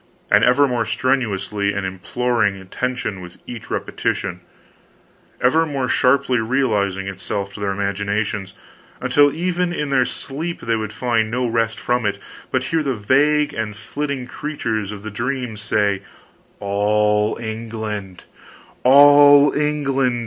[0.35, 4.39] _and ever more strenuously imploring attention with each repetition,
[5.39, 8.55] ever more sharply realizing itself to their imaginations,
[8.99, 12.17] until even in their sleep they would find no rest from it,
[12.49, 16.01] but hear the vague and flitting creatures of the dreams say,
[16.59, 18.23] All England
[18.83, 20.19] ALL ENGLAND!